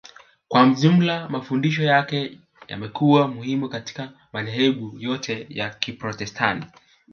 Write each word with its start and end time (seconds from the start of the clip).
Kwa 0.47 0.65
jumla 0.69 1.29
mafundisho 1.29 1.83
yake 1.83 2.37
yamekuwa 2.67 3.27
muhimu 3.27 3.69
katika 3.69 4.11
madhehebu 4.33 4.95
yote 4.99 5.47
ya 5.49 5.69
Kiprotestanti 5.69 6.67